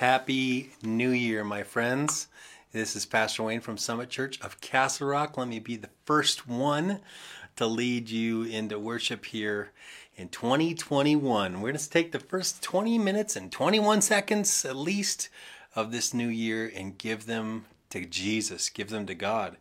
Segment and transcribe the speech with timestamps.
[0.00, 2.28] Happy New Year, my friends.
[2.72, 5.36] This is Pastor Wayne from Summit Church of Castle Rock.
[5.36, 7.00] Let me be the first one
[7.56, 9.72] to lead you into worship here
[10.16, 11.52] in 2021.
[11.52, 15.28] We're going to take the first 20 minutes and 21 seconds at least
[15.76, 19.58] of this new year and give them to Jesus, give them to God.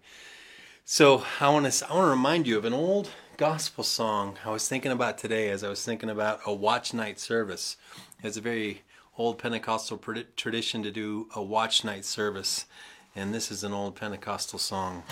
[0.86, 4.52] So I want to I want to remind you of an old gospel song I
[4.52, 7.76] was thinking about today as I was thinking about a watch night service.
[8.24, 8.84] It's a very
[9.20, 10.02] old Pentecostal
[10.38, 12.66] tradition to do a watch night service,
[13.14, 15.04] and this is an old Pentecostal song.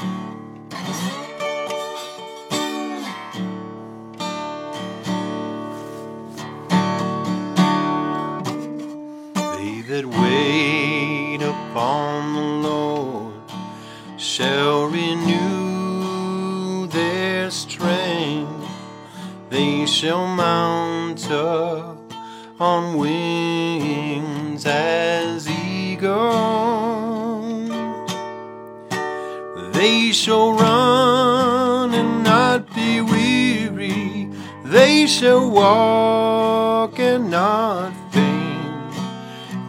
[37.38, 38.93] Walk and not faint.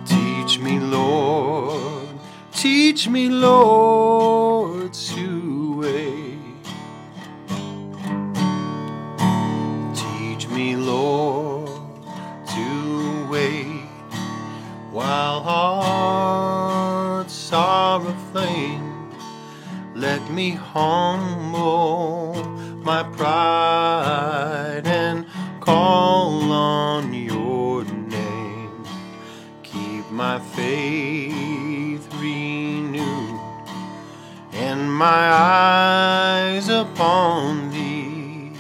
[0.07, 2.09] Teach me, Lord,
[2.53, 6.39] teach me, Lord, to wait.
[9.95, 11.69] Teach me, Lord
[12.55, 13.87] to wait
[14.91, 19.11] while hearts are aflame.
[19.95, 22.35] Let me humble
[22.83, 24.58] my pride
[34.99, 38.53] my eyes upon thee.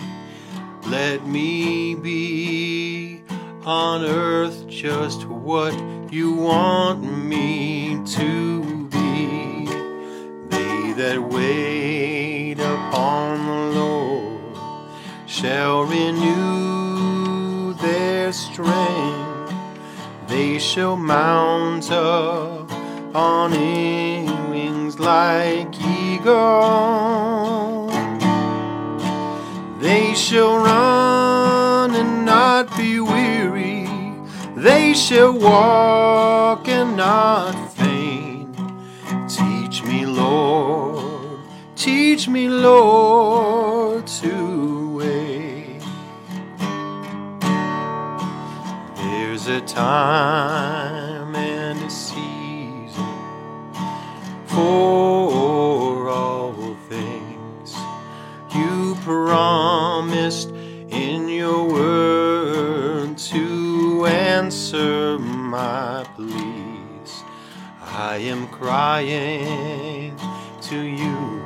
[0.86, 3.22] Let me be
[3.64, 5.74] on earth just what
[6.12, 9.66] you want me to be.
[10.48, 14.56] They that wait upon the Lord
[15.26, 19.54] shall renew their strength.
[20.28, 22.70] They shall mount up
[23.12, 23.50] on
[24.88, 25.74] wings like
[26.28, 27.92] eagles.
[29.80, 33.86] They shall run and not be weary.
[34.56, 38.56] They shall walk and not faint.
[39.28, 41.38] Teach me, Lord,
[41.76, 45.82] teach me, Lord, to wait.
[48.96, 51.07] There's a time
[68.58, 70.16] crying
[70.60, 71.42] to you,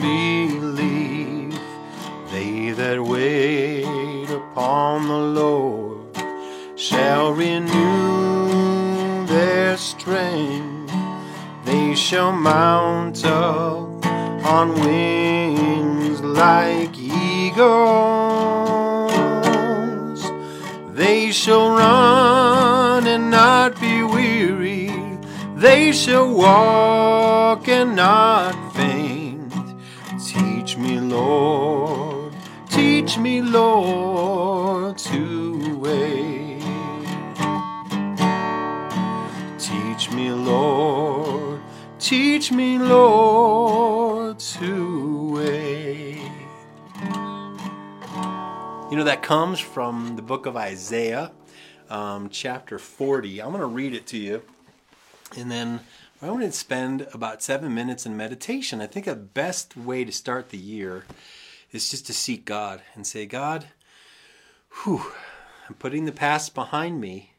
[2.30, 6.16] They that wait upon the Lord
[6.76, 10.92] shall renew their strength.
[11.64, 13.87] They shall mount up
[14.48, 17.58] on wings like eagles.
[20.94, 24.90] They shall run and not be weary.
[25.54, 29.52] They shall walk and not faint.
[30.24, 32.32] Teach me, Lord,
[32.70, 36.62] teach me, Lord, to wait.
[39.58, 41.60] Teach me, Lord,
[41.98, 44.17] teach me, Lord,
[44.58, 46.32] to wait.
[48.90, 51.30] You know, that comes from the book of Isaiah,
[51.88, 53.40] um, chapter 40.
[53.40, 54.42] I'm going to read it to you.
[55.36, 55.80] And then
[56.20, 58.80] I want to spend about seven minutes in meditation.
[58.80, 61.04] I think the best way to start the year
[61.70, 63.66] is just to seek God and say, God,
[64.82, 65.12] whew,
[65.68, 67.34] I'm putting the past behind me.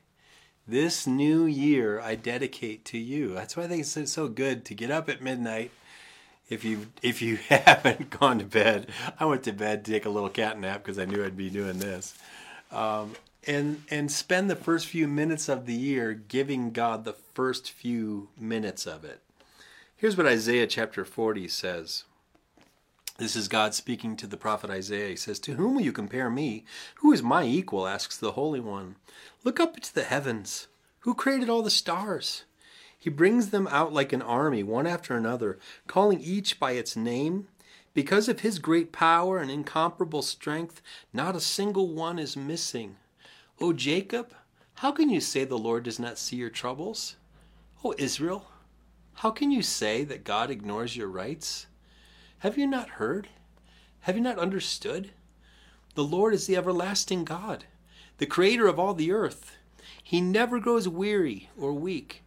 [0.66, 3.34] This new year I dedicate to you.
[3.34, 5.72] That's why I think it's so good to get up at midnight.
[6.50, 8.88] If you if you haven't gone to bed,
[9.20, 11.50] I went to bed to take a little cat nap because I knew I'd be
[11.50, 12.18] doing this,
[12.72, 13.16] um,
[13.46, 18.30] and and spend the first few minutes of the year giving God the first few
[18.38, 19.22] minutes of it.
[19.96, 22.06] Here's what Isaiah chapter 40 says.
[23.18, 25.10] This is God speaking to the prophet Isaiah.
[25.10, 26.64] He says, To whom will you compare me?
[26.96, 27.86] Who is my equal?
[27.86, 28.96] asks the Holy One.
[29.44, 30.68] Look up into the heavens.
[31.00, 32.46] Who created all the stars?
[33.00, 35.58] He brings them out like an army, one after another,
[35.88, 37.48] calling each by its name.
[37.94, 40.82] Because of his great power and incomparable strength,
[41.14, 42.98] not a single one is missing.
[43.60, 44.34] O Jacob,
[44.76, 47.16] how can you say the Lord does not see your troubles?
[47.84, 48.48] O Israel,
[49.16, 51.68] how can you say that God ignores your rights?
[52.40, 53.28] Have you not heard?
[54.02, 55.12] Have you not understood?
[55.96, 57.66] The Lord is the everlasting God,
[58.18, 59.58] the creator of all the earth.
[60.02, 62.24] He never grows weary or weak.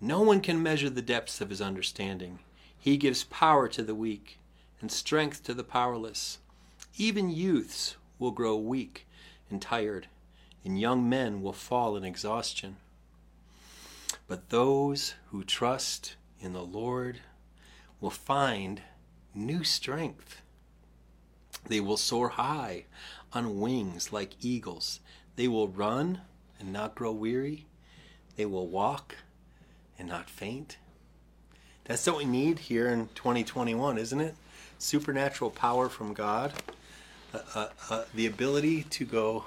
[0.00, 2.40] No one can measure the depths of his understanding.
[2.78, 4.38] He gives power to the weak
[4.80, 6.38] and strength to the powerless.
[6.98, 9.06] Even youths will grow weak
[9.50, 10.08] and tired,
[10.64, 12.76] and young men will fall in exhaustion.
[14.28, 17.20] But those who trust in the Lord
[18.00, 18.82] will find
[19.34, 20.42] new strength.
[21.68, 22.84] They will soar high
[23.32, 25.00] on wings like eagles.
[25.36, 26.20] They will run
[26.60, 27.66] and not grow weary.
[28.36, 29.16] They will walk
[29.98, 30.78] and not faint.
[31.84, 34.34] That's what we need here in 2021, isn't it?
[34.78, 36.52] Supernatural power from God.
[37.32, 39.44] Uh, uh, uh, the ability to go,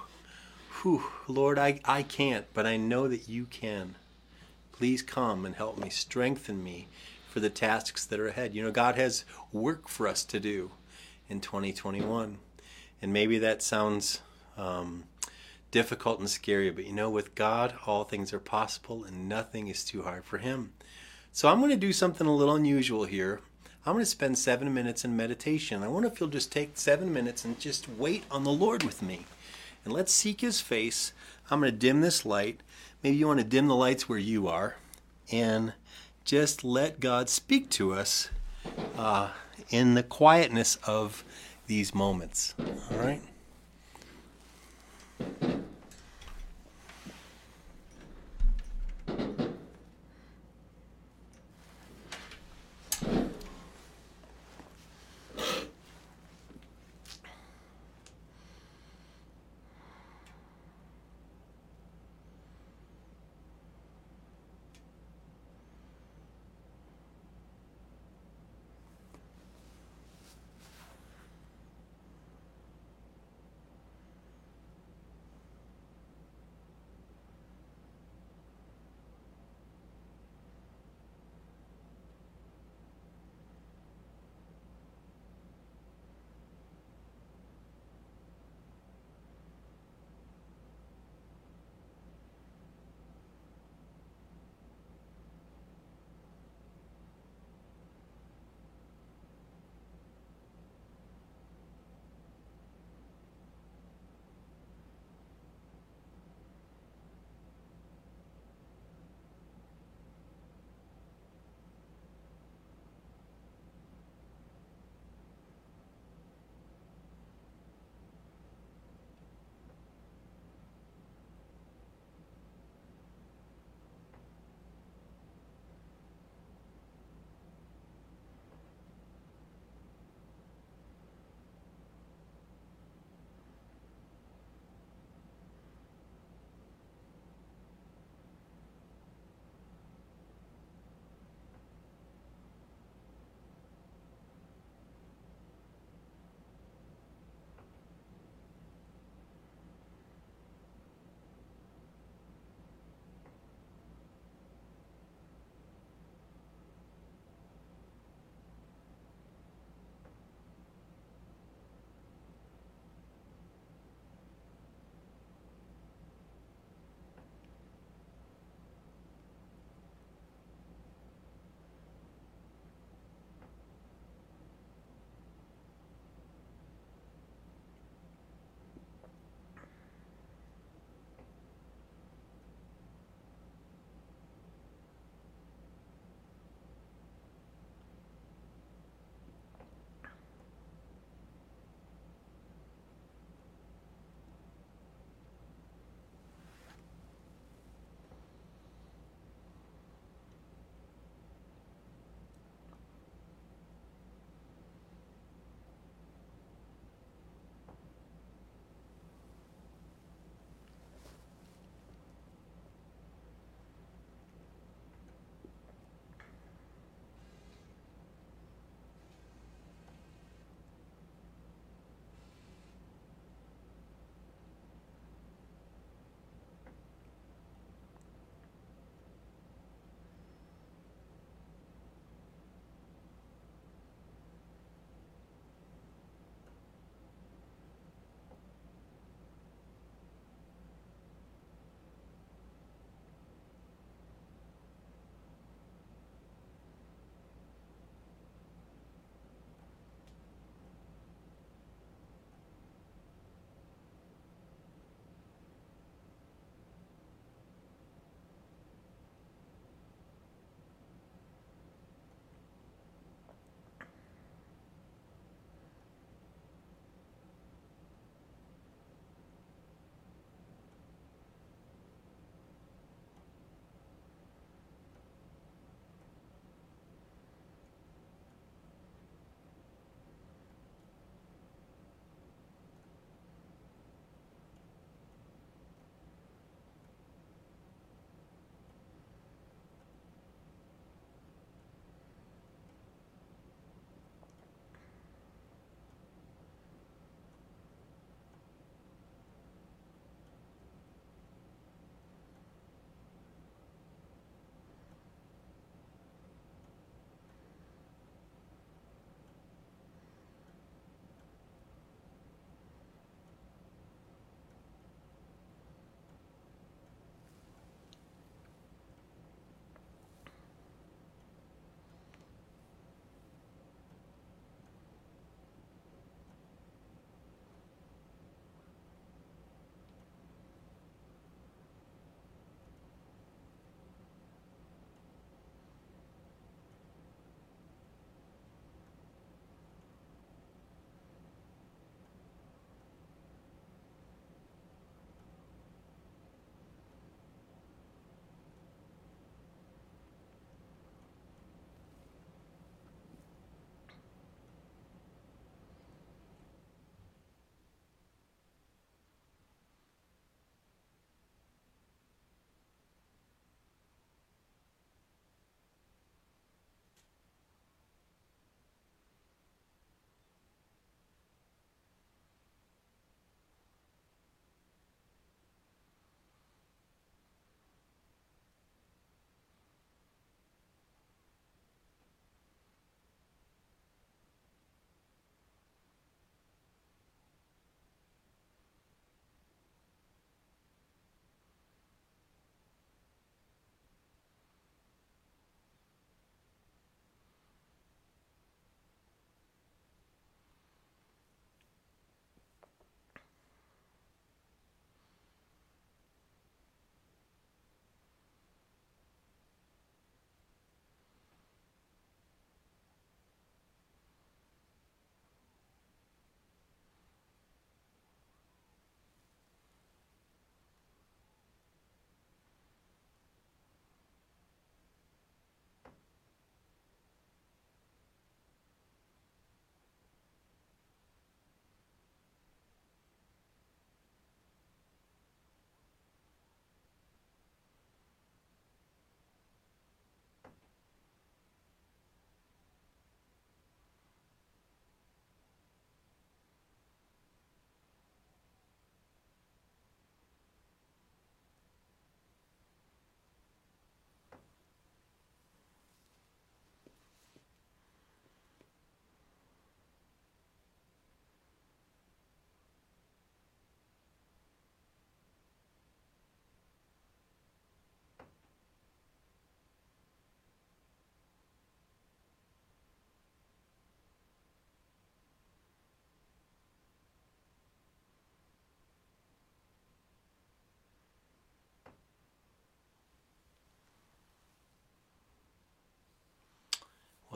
[0.81, 3.95] Whew, Lord, I, I can't, but I know that you can.
[4.71, 6.87] Please come and help me, strengthen me
[7.27, 8.53] for the tasks that are ahead.
[8.53, 10.71] You know, God has work for us to do
[11.27, 12.37] in 2021.
[13.01, 14.21] And maybe that sounds
[14.57, 15.03] um,
[15.71, 19.83] difficult and scary, but you know, with God, all things are possible and nothing is
[19.83, 20.73] too hard for Him.
[21.31, 23.39] So I'm going to do something a little unusual here.
[23.85, 25.83] I'm going to spend seven minutes in meditation.
[25.83, 29.01] I wonder if you'll just take seven minutes and just wait on the Lord with
[29.01, 29.25] me.
[29.85, 31.13] And let's seek His face.
[31.49, 32.59] I'm going to dim this light.
[33.03, 34.75] Maybe you want to dim the lights where you are.
[35.31, 35.73] And
[36.25, 38.29] just let God speak to us
[38.97, 39.29] uh,
[39.69, 41.23] in the quietness of
[41.67, 42.55] these moments.
[42.59, 43.21] All right?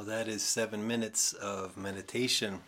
[0.03, 2.60] Well, that is seven minutes of meditation.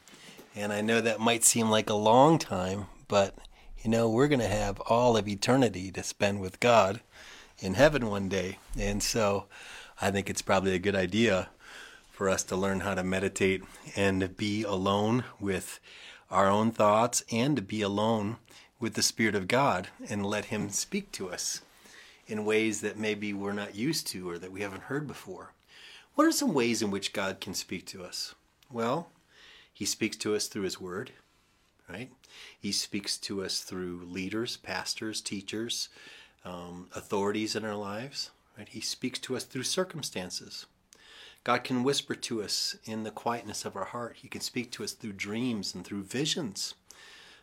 [0.55, 3.35] And I know that might seem like a long time, but
[3.83, 7.01] you know, we're going to have all of eternity to spend with God
[7.59, 8.59] in heaven one day.
[8.79, 9.47] And so
[10.01, 11.49] I think it's probably a good idea
[12.09, 13.63] for us to learn how to meditate
[13.97, 15.81] and be alone with
[16.31, 18.37] our own thoughts and to be alone
[18.79, 21.59] with the Spirit of God and let Him speak to us
[22.27, 25.51] in ways that maybe we're not used to or that we haven't heard before.
[26.15, 28.35] What are some ways in which God can speak to us?
[28.71, 29.09] Well,
[29.73, 31.11] He speaks to us through His Word,
[31.89, 32.09] right?
[32.57, 35.89] He speaks to us through leaders, pastors, teachers,
[36.45, 38.31] um, authorities in our lives.
[38.57, 38.69] Right?
[38.69, 40.65] He speaks to us through circumstances.
[41.43, 44.17] God can whisper to us in the quietness of our heart.
[44.21, 46.75] He can speak to us through dreams and through visions.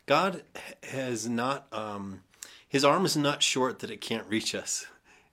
[0.07, 0.45] God
[0.83, 2.23] has not, um,
[2.67, 4.87] his arm is not short that it can't reach us.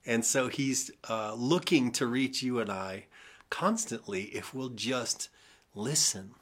[0.04, 3.06] And so he's uh, looking to reach you and I
[3.50, 5.28] constantly if we'll just
[5.74, 6.34] listen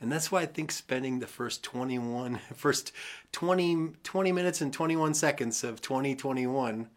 [0.00, 2.92] and that's why I think spending the first 21, first
[3.32, 6.90] 20, 20 minutes and 21 seconds of 2021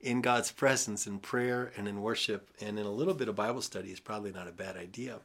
[0.00, 3.62] in God's presence in prayer and in worship and in a little bit of Bible
[3.62, 5.18] study is probably not a bad idea.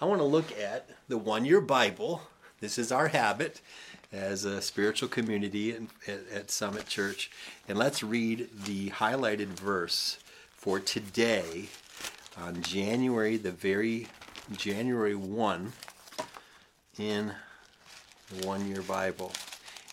[0.00, 2.22] I want to look at the one year Bible.
[2.60, 3.60] This is our habit
[4.12, 5.72] as a spiritual community
[6.06, 7.30] at, at, Summit Church.
[7.68, 10.18] And let's read the highlighted verse
[10.54, 11.68] for today
[12.36, 14.08] on January, the very
[14.56, 15.72] January 1,
[16.98, 17.32] in
[18.30, 19.32] the one year Bible.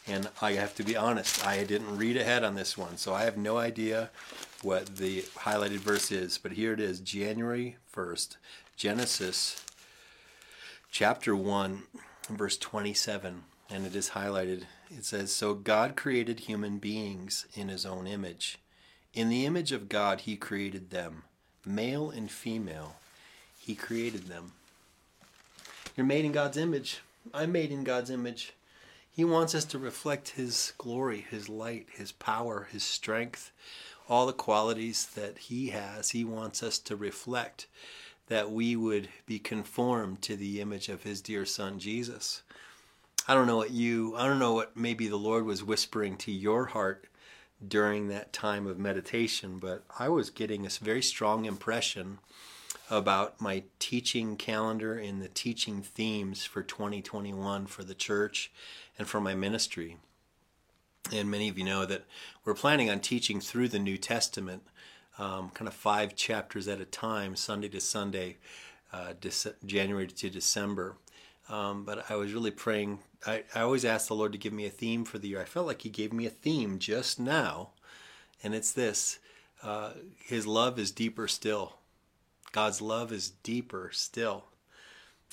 [0.07, 3.23] And I have to be honest, I didn't read ahead on this one, so I
[3.23, 4.09] have no idea
[4.61, 6.37] what the highlighted verse is.
[6.37, 8.37] But here it is January 1st,
[8.75, 9.63] Genesis
[10.91, 11.83] chapter 1,
[12.29, 13.43] verse 27.
[13.69, 14.63] And it is highlighted.
[14.89, 18.59] It says, So God created human beings in his own image.
[19.13, 21.23] In the image of God, he created them.
[21.65, 22.95] Male and female,
[23.57, 24.51] he created them.
[25.95, 27.01] You're made in God's image.
[27.33, 28.53] I'm made in God's image.
[29.15, 33.51] He wants us to reflect His glory, His light, His power, His strength,
[34.09, 36.09] all the qualities that He has.
[36.09, 37.67] He wants us to reflect
[38.27, 42.41] that we would be conformed to the image of His dear Son, Jesus.
[43.27, 46.31] I don't know what you, I don't know what maybe the Lord was whispering to
[46.31, 47.05] your heart
[47.67, 52.19] during that time of meditation, but I was getting a very strong impression
[52.89, 58.51] about my teaching calendar and the teaching themes for 2021 for the church
[58.97, 59.97] and for my ministry.
[61.11, 62.03] And many of you know that
[62.45, 64.63] we're planning on teaching through the New Testament,
[65.17, 68.37] um, kind of five chapters at a time, Sunday to Sunday,
[68.91, 69.13] uh,
[69.65, 70.95] January to December.
[71.49, 72.99] Um, but I was really praying.
[73.25, 75.41] I, I always ask the Lord to give me a theme for the year.
[75.41, 77.69] I felt like He gave me a theme just now,
[78.43, 79.19] and it's this
[79.61, 79.91] uh,
[80.25, 81.77] His love is deeper still.
[82.51, 84.45] God's love is deeper still.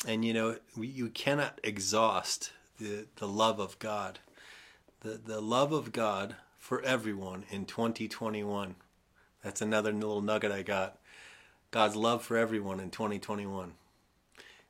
[0.06, 4.18] And you know, we, you cannot exhaust the, the love of God.
[5.00, 8.76] The, the love of God for everyone in 2021.
[9.44, 10.98] That's another little nugget I got.
[11.70, 13.72] God's love for everyone in 2021.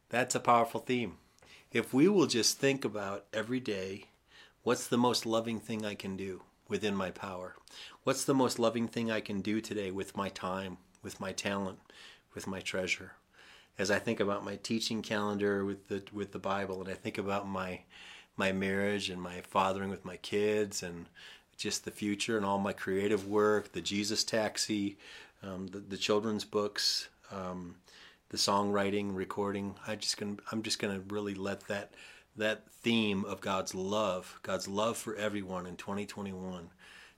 [0.08, 1.16] That's a powerful theme.
[1.72, 4.06] If we will just think about every day,
[4.64, 7.54] what's the most loving thing I can do within my power?
[8.02, 11.78] What's the most loving thing I can do today with my time, with my talent,
[12.34, 13.12] with my treasure.
[13.78, 17.18] As I think about my teaching calendar with the with the Bible, and I think
[17.18, 17.82] about my
[18.36, 21.06] my marriage and my fathering with my kids, and
[21.56, 24.98] just the future and all my creative work, the Jesus Taxi,
[25.42, 27.76] um, the, the children's books, um,
[28.30, 29.74] the songwriting, recording.
[29.86, 31.92] I just gonna I'm just gonna really let that
[32.36, 36.70] that theme of God's love, God's love for everyone in 2021,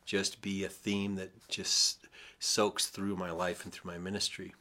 [0.04, 2.08] just be a theme that just
[2.40, 4.54] soaks through my life and through my ministry.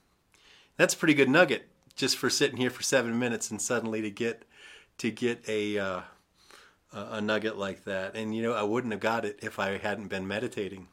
[0.78, 4.12] That's a pretty good nugget just for sitting here for seven minutes and suddenly to
[4.12, 4.44] get
[4.98, 6.02] to get a uh,
[6.92, 8.16] a nugget like that.
[8.16, 10.90] And you know, I wouldn't have got it if I hadn't been meditating.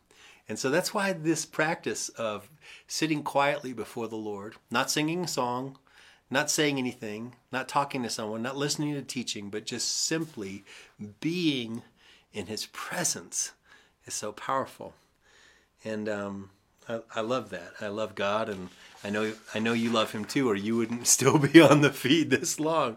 [0.48, 2.48] And so that's why this practice of
[2.86, 5.76] sitting quietly before the Lord, not singing a song,
[6.30, 10.64] not saying anything, not talking to someone, not listening to teaching, but just simply
[11.20, 11.82] being
[12.32, 13.52] in His presence
[14.06, 14.94] is so powerful.
[15.84, 16.50] And um,
[16.88, 17.72] I, I love that.
[17.80, 18.68] I love God, and
[19.04, 21.90] I know I know you love Him too, or you wouldn't still be on the
[21.90, 22.96] feed this long.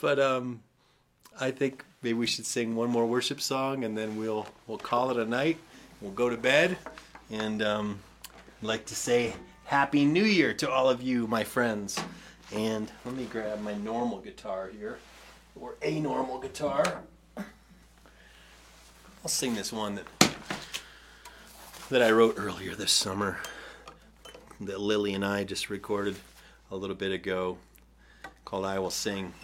[0.00, 0.62] But um,
[1.40, 5.10] I think maybe we should sing one more worship song, and then we'll we'll call
[5.10, 5.58] it a night.
[6.00, 6.78] We'll go to bed,
[7.30, 7.98] and um,
[8.62, 9.34] I'd like to say
[9.64, 12.00] Happy New Year to all of you, my friends.
[12.54, 14.98] And let me grab my normal guitar here,
[15.54, 17.02] or a normal guitar.
[17.36, 20.06] I'll sing this one that
[21.90, 23.38] that I wrote earlier this summer
[24.60, 26.16] that Lily and I just recorded
[26.70, 27.58] a little bit ago.
[28.44, 29.34] called I Will Sing.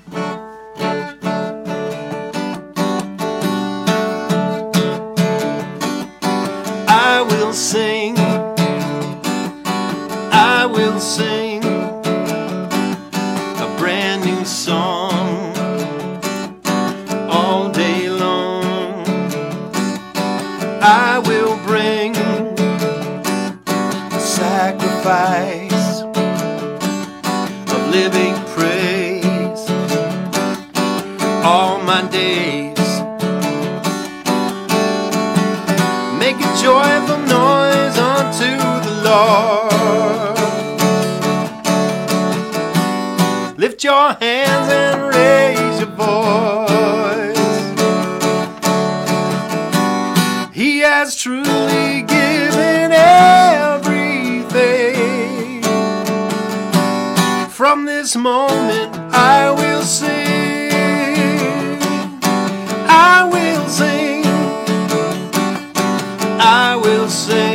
[67.17, 67.46] I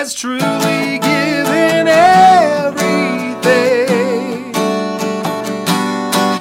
[0.00, 2.80] has truly given everything.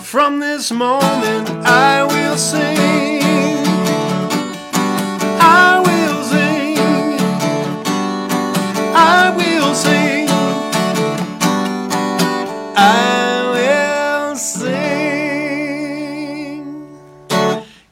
[0.01, 3.19] From this moment, I will sing.
[5.41, 6.77] I will sing.
[8.95, 10.29] I will sing.
[12.77, 14.79] I will sing.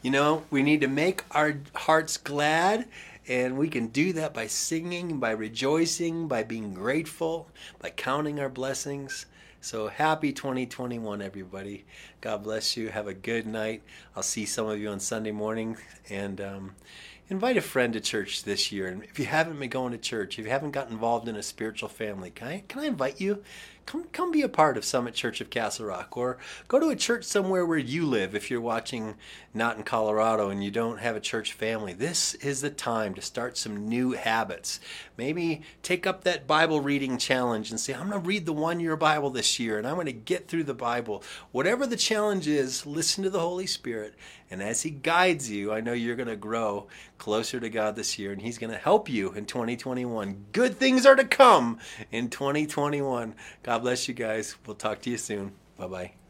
[0.01, 2.85] You know, we need to make our hearts glad,
[3.27, 7.47] and we can do that by singing, by rejoicing, by being grateful,
[7.79, 9.25] by counting our blessings.
[9.59, 11.85] So happy 2021, everybody.
[12.21, 12.89] God bless you.
[12.89, 13.83] Have a good night.
[14.15, 15.77] I'll see some of you on Sunday morning.
[16.09, 16.75] And um,
[17.29, 18.87] invite a friend to church this year.
[18.87, 21.43] And if you haven't been going to church, if you haven't got involved in a
[21.43, 23.43] spiritual family, can I, can I invite you?
[23.85, 26.95] Come, come be a part of Summit Church of Castle Rock, or go to a
[26.95, 28.35] church somewhere where you live.
[28.35, 29.15] If you're watching
[29.53, 33.21] not in Colorado and you don't have a church family, this is the time to
[33.21, 34.81] start some new habits.
[35.15, 38.81] Maybe take up that Bible reading challenge and say, I'm going to read the one
[38.81, 41.23] year Bible this year and I'm going to get through the Bible.
[41.53, 44.15] Whatever the challenge is, listen to the Holy Spirit.
[44.49, 48.17] And as He guides you, I know you're going to grow closer to God this
[48.17, 50.45] year and He's going to help you in 2021.
[50.53, 51.79] Good things are to come
[52.11, 53.35] in 2021.
[53.63, 54.55] God bless you guys.
[54.65, 55.51] We'll talk to you soon.
[55.77, 56.26] Bye bye.